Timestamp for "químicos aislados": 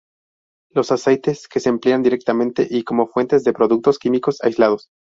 3.99-4.87